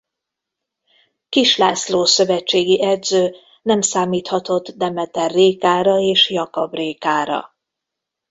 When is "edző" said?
2.83-3.35